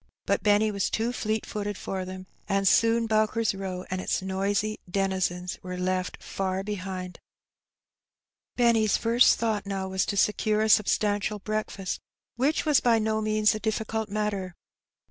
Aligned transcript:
But 0.25 0.41
Benny 0.41 0.71
was 0.71 0.89
too 0.89 1.13
fleet 1.13 1.45
footed 1.45 1.77
for 1.77 2.05
them, 2.05 2.25
and 2.49 2.67
soon 2.67 3.07
Bowker^s 3.07 3.55
Bow 3.55 3.85
and 3.91 4.01
its 4.01 4.23
noisy 4.23 4.79
denizens 4.89 5.59
were 5.61 5.77
left 5.77 6.19
fiyr 6.21 6.65
behind. 6.65 7.19
Benny^s 8.57 8.97
first 8.97 9.37
thought 9.37 9.67
now 9.67 9.87
was 9.89 10.07
to 10.07 10.17
secure 10.17 10.63
a 10.63 10.69
substantial 10.69 11.39
breakEBkst, 11.41 11.99
which 12.35 12.65
was 12.65 12.81
bv 12.81 12.99
no 12.99 13.21
means 13.21 13.53
a 13.53 13.59
difficult 13.59 14.09
matter. 14.09 14.55